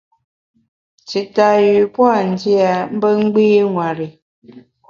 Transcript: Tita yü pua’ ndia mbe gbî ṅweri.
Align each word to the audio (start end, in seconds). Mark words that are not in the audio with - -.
Tita 1.09 1.47
yü 1.65 1.77
pua’ 1.93 2.15
ndia 2.29 2.73
mbe 2.95 3.09
gbî 3.31 3.45
ṅweri. 3.73 4.07